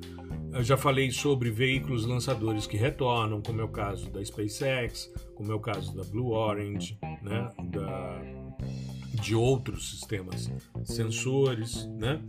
[0.57, 5.53] Eu já falei sobre veículos lançadores que retornam, como é o caso da SpaceX, como
[5.53, 8.23] é o caso da Blue Orange, né, da,
[9.21, 10.51] de outros sistemas
[10.83, 12.23] sensores, né?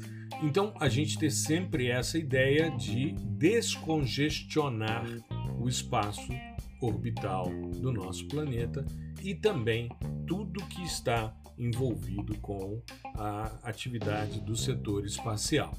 [0.44, 5.06] Então a gente tem sempre essa ideia de descongestionar
[5.58, 6.28] o espaço
[6.82, 8.86] orbital do nosso planeta
[9.24, 9.88] e também
[10.28, 12.82] tudo que está envolvido com
[13.16, 15.74] a atividade do setor espacial.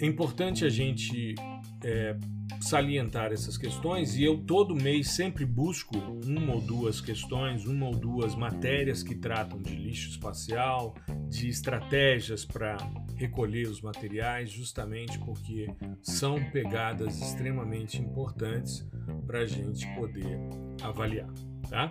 [0.00, 1.34] É importante a gente
[1.82, 2.16] é,
[2.60, 7.94] salientar essas questões e eu todo mês sempre busco uma ou duas questões, uma ou
[7.94, 10.94] duas matérias que tratam de lixo espacial,
[11.28, 12.76] de estratégias para
[13.16, 15.68] recolher os materiais, justamente porque
[16.02, 18.86] são pegadas extremamente importantes
[19.26, 20.38] para a gente poder
[20.82, 21.53] avaliar.
[21.68, 21.90] Tá?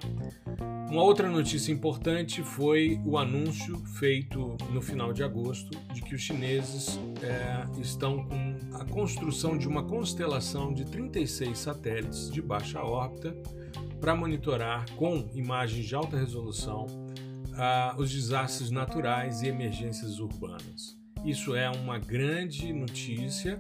[0.90, 6.22] Uma outra notícia importante foi o anúncio feito no final de agosto de que os
[6.22, 13.36] chineses é, estão com a construção de uma constelação de 36 satélites de baixa órbita
[14.00, 16.86] para monitorar com imagens de alta resolução
[17.56, 20.98] ah, os desastres naturais e emergências urbanas.
[21.26, 23.60] Isso é uma grande notícia.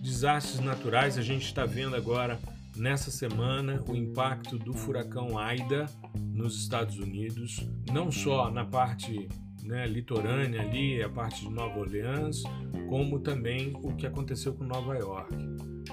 [0.00, 2.38] Desastres naturais, a gente está vendo agora
[2.76, 5.86] nessa semana o impacto do furacão Aida
[6.32, 9.28] nos Estados Unidos, não só na parte
[9.68, 12.42] né, litorânea ali, a parte de Nova Orleans,
[12.88, 15.34] como também o que aconteceu com Nova York.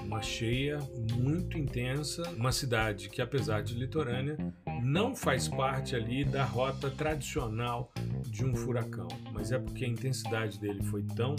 [0.02, 0.78] Uma cheia
[1.14, 4.36] muito intensa, uma cidade que, apesar de litorânea,
[4.82, 7.92] não faz parte ali da rota tradicional
[8.28, 11.34] de um furacão, mas é porque a intensidade dele foi tão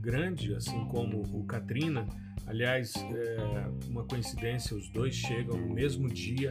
[0.00, 2.06] grande, assim como o Katrina,
[2.50, 6.50] Aliás, é uma coincidência, os dois chegam no mesmo dia,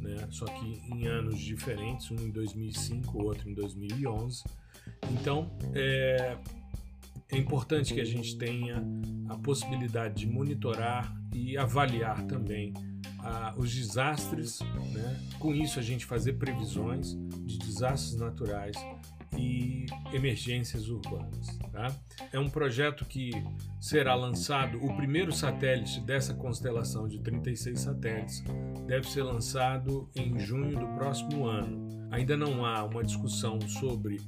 [0.00, 0.26] né?
[0.30, 4.42] só que em anos diferentes, um em 2005, o outro em 2011.
[5.12, 6.38] Então, é,
[7.30, 8.82] é importante que a gente tenha
[9.28, 12.72] a possibilidade de monitorar e avaliar também
[13.58, 14.60] os desastres,
[14.94, 15.20] né?
[15.38, 17.14] com isso a gente fazer previsões
[17.44, 18.76] de desastres naturais
[19.36, 21.58] e emergências urbanas.
[21.72, 21.94] Tá?
[22.32, 23.30] É um projeto que
[23.80, 28.42] será lançado, o primeiro satélite dessa constelação de 36 satélites
[28.86, 32.08] deve ser lançado em junho do próximo ano.
[32.10, 34.20] Ainda não há uma discussão sobre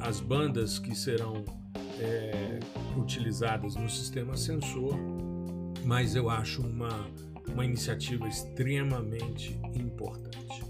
[0.00, 1.44] as bandas que serão
[2.00, 2.58] é,
[2.96, 4.96] utilizadas no sistema sensor,
[5.84, 7.06] mas eu acho uma,
[7.48, 10.63] uma iniciativa extremamente importante.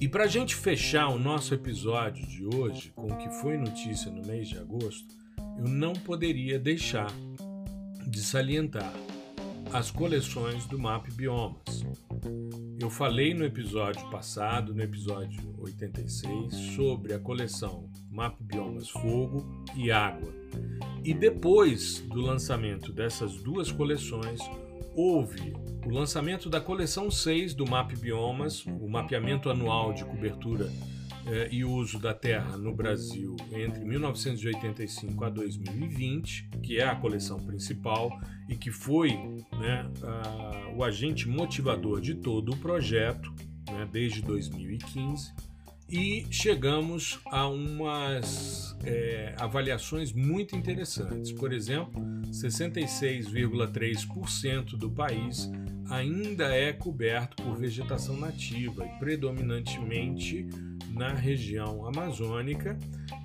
[0.00, 4.10] E para a gente fechar o nosso episódio de hoje com o que foi notícia
[4.10, 5.14] no mês de agosto,
[5.58, 7.12] eu não poderia deixar
[8.06, 8.90] de salientar
[9.70, 11.84] as coleções do MAP Biomas.
[12.80, 19.90] Eu falei no episódio passado, no episódio 86, sobre a coleção MAP Biomas Fogo e
[19.90, 20.32] Água.
[21.04, 24.40] E depois do lançamento dessas duas coleções,
[24.94, 25.54] houve
[25.86, 30.70] o lançamento da coleção 6 do MAP Biomas, o mapeamento anual de cobertura
[31.26, 37.38] eh, e uso da terra no Brasil entre 1985 a 2020, que é a coleção
[37.38, 38.10] principal
[38.48, 39.10] e que foi
[39.58, 43.32] né, a, o agente motivador de todo o projeto
[43.70, 45.49] né, desde 2015
[45.90, 51.32] e chegamos a umas é, avaliações muito interessantes.
[51.32, 55.50] Por exemplo, 66,3% do país
[55.90, 60.46] ainda é coberto por vegetação nativa predominantemente
[60.92, 62.78] na região amazônica,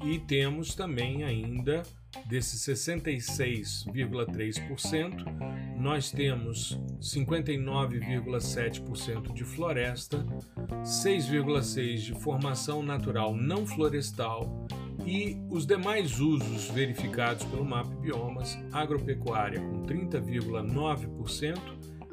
[0.03, 1.83] e temos também ainda
[2.25, 5.25] desses 66,3%,
[5.77, 10.25] nós temos 59,7% de floresta,
[10.83, 14.65] 6,6% de formação natural não florestal
[15.05, 21.59] e os demais usos verificados pelo MAP Biomas, agropecuária com 30,9%,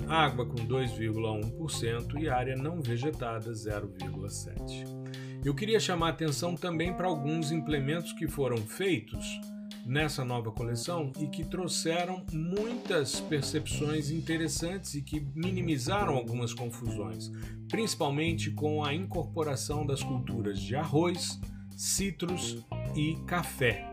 [0.09, 5.03] água com 2,1% e área não vegetada 0,7%.
[5.45, 9.41] Eu queria chamar atenção também para alguns implementos que foram feitos
[9.85, 17.31] nessa nova coleção e que trouxeram muitas percepções interessantes e que minimizaram algumas confusões,
[17.69, 21.41] principalmente com a incorporação das culturas de arroz,
[21.77, 22.65] citros
[22.95, 23.93] e café.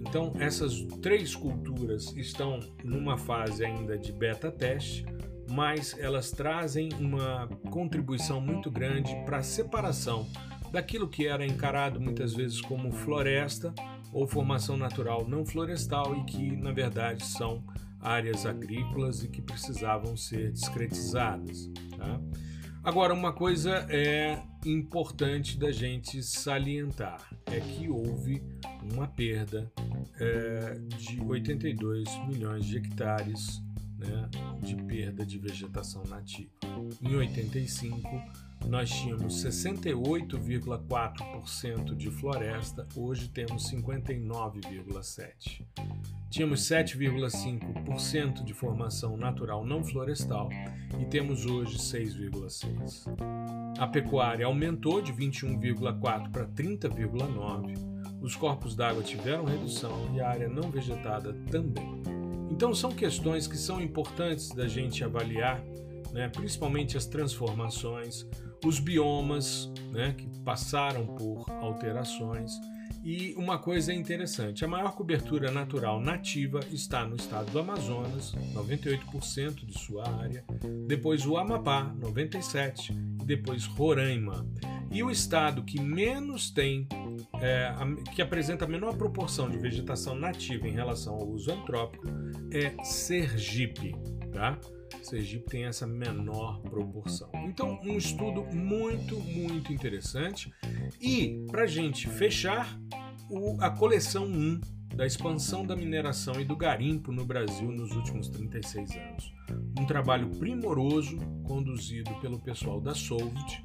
[0.00, 5.04] Então, essas três culturas estão numa fase ainda de beta teste,
[5.50, 10.26] mas elas trazem uma contribuição muito grande para a separação
[10.70, 13.74] daquilo que era encarado muitas vezes como floresta
[14.12, 17.62] ou formação natural não florestal e que, na verdade, são
[18.00, 21.70] áreas agrícolas e que precisavam ser discretizadas.
[21.96, 22.20] Tá?
[22.82, 28.42] Agora, uma coisa é importante da gente salientar: é que houve
[28.92, 29.70] uma perda
[30.18, 33.62] é, de 82 milhões de hectares
[34.00, 34.28] né,
[34.62, 36.50] de perda de vegetação nativa.
[37.02, 38.08] Em 85,
[38.66, 45.64] nós tínhamos 68,4% de floresta, hoje temos 59,7%.
[46.30, 50.48] Tínhamos 7,5% de formação natural não florestal
[51.00, 53.16] e temos hoje 6,6%.
[53.78, 57.90] A pecuária aumentou de 21,4% para 30,9%.
[58.20, 62.00] Os corpos d'água tiveram redução e a área não vegetada também.
[62.50, 65.64] Então, são questões que são importantes da gente avaliar,
[66.12, 66.28] né?
[66.28, 68.26] principalmente as transformações,
[68.64, 72.52] os biomas né, que passaram por alterações.
[73.02, 79.64] E uma coisa interessante: a maior cobertura natural nativa está no estado do Amazonas, 98%
[79.64, 80.44] de sua área,
[80.86, 82.90] depois o Amapá, 97%,
[83.22, 84.46] e depois Roraima.
[84.90, 86.86] E o estado que menos tem,
[87.40, 87.72] é,
[88.14, 92.04] que apresenta a menor proporção de vegetação nativa em relação ao uso antrópico,
[92.52, 93.94] é Sergipe.
[94.32, 94.58] Tá?
[95.02, 97.30] Sergipe tem essa menor proporção.
[97.46, 100.52] Então, um estudo muito, muito interessante.
[101.00, 102.78] E, para gente fechar,
[103.28, 104.60] o, a coleção 1
[104.94, 109.32] da expansão da mineração e do garimpo no Brasil nos últimos 36 anos.
[109.78, 113.64] Um trabalho primoroso conduzido pelo pessoal da Solvit.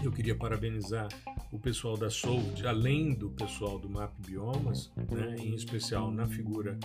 [0.00, 1.08] Eu queria parabenizar
[1.50, 6.78] o pessoal da Solvit, além do pessoal do MAP Biomas, né, em especial na figura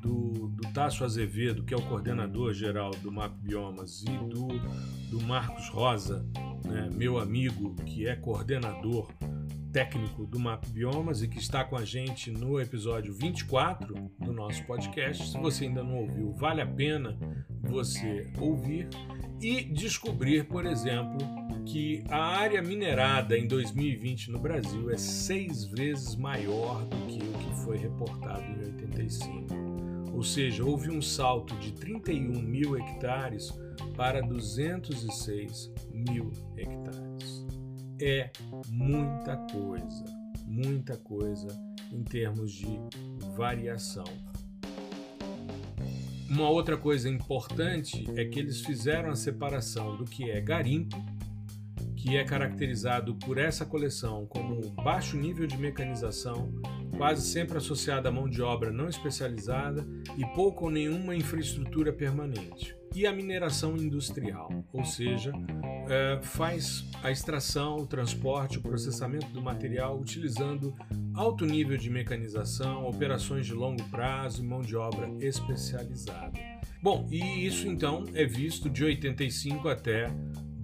[0.00, 4.48] do, do Tasso Azevedo, que é o coordenador geral do MAP Biomas, e do,
[5.10, 6.26] do Marcos Rosa,
[6.64, 9.08] né, meu amigo, que é coordenador
[9.72, 14.64] técnico do MAP Biomas e que está com a gente no episódio 24 do nosso
[14.64, 15.30] podcast.
[15.30, 17.16] Se você ainda não ouviu, vale a pena
[17.62, 18.88] você ouvir
[19.40, 21.18] e descobrir, por exemplo,
[21.64, 27.32] que a área minerada em 2020 no Brasil é seis vezes maior do que o
[27.38, 29.54] que foi reportado em 85.
[30.12, 33.52] Ou seja, houve um salto de 31 mil hectares
[33.96, 37.19] para 206 mil hectares.
[38.02, 38.30] É
[38.70, 40.04] muita coisa,
[40.46, 41.48] muita coisa
[41.92, 42.66] em termos de
[43.36, 44.04] variação.
[46.26, 50.96] Uma outra coisa importante é que eles fizeram a separação do que é garimpo,
[51.94, 56.54] que é caracterizado por essa coleção como baixo nível de mecanização,
[56.96, 59.86] quase sempre associada à mão de obra não especializada
[60.16, 62.74] e pouco ou nenhuma infraestrutura permanente.
[62.94, 65.32] E a mineração industrial, ou seja,
[65.90, 70.72] é, faz a extração, o transporte, o processamento do material utilizando
[71.14, 76.38] alto nível de mecanização, operações de longo prazo e mão de obra especializada.
[76.80, 80.06] Bom, e isso então é visto de 85 até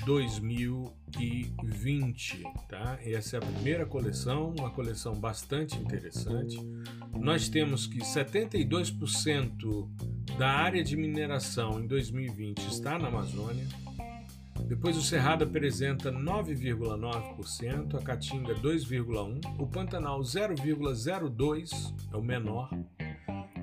[0.05, 2.97] 2020, tá?
[3.03, 6.57] Essa é a primeira coleção, uma coleção bastante interessante.
[7.19, 9.89] Nós temos que 72%
[10.39, 13.67] da área de mineração em 2020 está na Amazônia.
[14.65, 22.71] Depois o Cerrado apresenta 9,9%, a Caatinga 2,1%, o Pantanal 0,02% é o menor,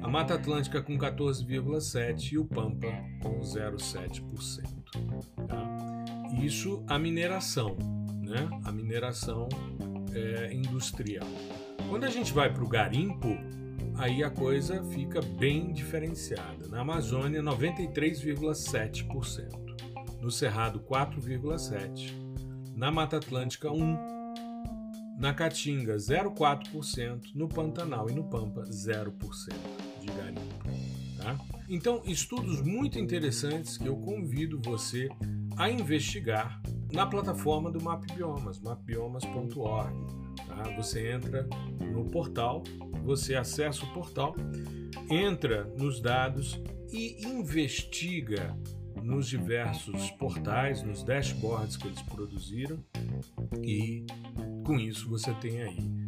[0.02, 2.88] a Mata Atlântica com 14,7% e o Pampa
[3.22, 4.64] com 0,7%.
[5.48, 5.64] Tá?
[6.42, 7.78] Isso a mineração,
[8.22, 8.50] né?
[8.64, 9.50] a mineração
[10.14, 11.28] é, industrial.
[11.90, 13.30] Quando a gente vai para o garimpo,
[13.96, 16.68] aí a coisa fica bem diferenciada.
[16.68, 19.63] Na Amazônia, 93,7%
[20.24, 22.14] no Cerrado 4,7%,
[22.76, 24.14] na Mata Atlântica 1%,
[25.20, 29.54] na Caatinga 0,4%, no Pantanal e no Pampa 0%
[30.00, 30.42] de garimpo.
[31.18, 31.38] Tá?
[31.70, 35.10] Então, estudos muito interessantes que eu convido você
[35.58, 36.62] a investigar
[36.92, 39.94] na plataforma do MapBiomas, mapbiomas.org.
[40.48, 40.64] Tá?
[40.78, 41.48] Você entra
[41.80, 42.64] no portal,
[43.04, 44.36] você acessa o portal,
[45.10, 46.60] entra nos dados
[46.92, 48.58] e investiga
[49.04, 52.84] nos diversos portais, nos dashboards que eles produziram,
[53.62, 54.06] e
[54.64, 56.06] com isso você tem aí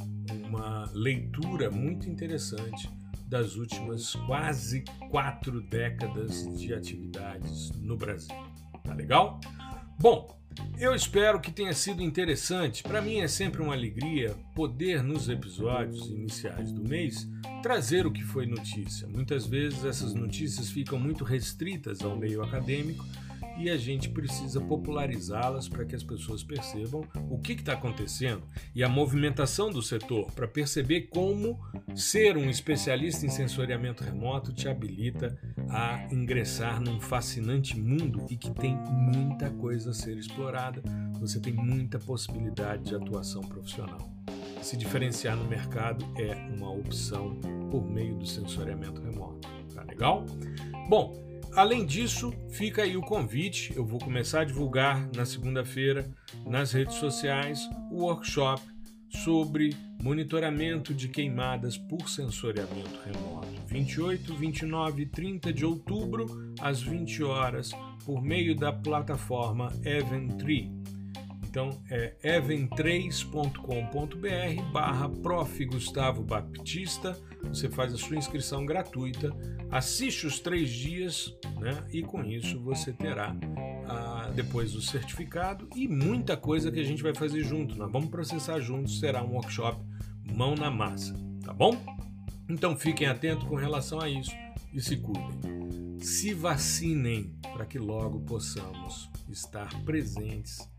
[0.48, 2.90] uma leitura muito interessante
[3.28, 8.36] das últimas quase quatro décadas de atividades no Brasil.
[8.84, 9.40] Tá legal?
[10.00, 10.40] Bom,
[10.78, 12.84] eu espero que tenha sido interessante.
[12.84, 17.28] Para mim é sempre uma alegria poder, nos episódios iniciais do mês,
[17.62, 19.08] trazer o que foi notícia.
[19.08, 23.06] Muitas vezes essas notícias ficam muito restritas ao meio acadêmico
[23.58, 28.44] e a gente precisa popularizá-las para que as pessoas percebam o que está acontecendo
[28.74, 31.60] e a movimentação do setor, para perceber como
[31.96, 35.38] ser um especialista em sensoriamento remoto te habilita
[35.70, 40.82] a ingressar num fascinante mundo e que tem muita coisa a ser explorada,
[41.20, 44.10] você tem muita possibilidade de atuação profissional.
[44.62, 47.40] Se diferenciar no mercado é uma opção
[47.70, 49.48] por meio do sensoriamento remoto.
[49.74, 50.26] Tá legal?
[50.90, 51.25] Bom,
[51.56, 53.74] Além disso, fica aí o convite.
[53.74, 56.06] Eu vou começar a divulgar na segunda-feira
[56.46, 58.62] nas redes sociais o workshop
[59.08, 63.48] sobre monitoramento de queimadas por sensoriamento remoto.
[63.68, 67.72] 28, 29 e 30 de outubro, às 20 horas,
[68.04, 70.70] por meio da plataforma Eventry.
[71.56, 75.64] Então é even3.com.br barra Prof.
[75.64, 77.18] Gustavo Baptista.
[77.44, 79.34] Você faz a sua inscrição gratuita,
[79.72, 81.82] assiste os três dias né?
[81.94, 83.34] e com isso você terá
[83.88, 87.78] ah, depois o certificado e muita coisa que a gente vai fazer junto.
[87.78, 89.82] Nós vamos processar juntos, será um workshop
[90.36, 91.82] mão na massa, tá bom?
[92.50, 94.36] Então fiquem atentos com relação a isso
[94.74, 95.98] e se cuidem.
[96.00, 100.75] Se vacinem para que logo possamos estar presentes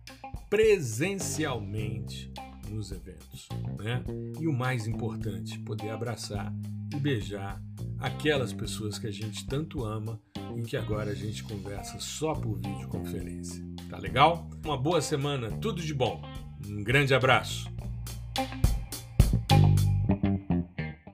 [0.49, 2.31] presencialmente
[2.71, 4.03] nos eventos, né?
[4.41, 6.53] E o mais importante, poder abraçar
[6.95, 7.63] e beijar
[7.99, 10.21] aquelas pessoas que a gente tanto ama
[10.57, 13.65] e que agora a gente conversa só por videoconferência.
[13.89, 14.49] Tá legal?
[14.65, 16.23] Uma boa semana, tudo de bom.
[16.67, 17.71] Um grande abraço.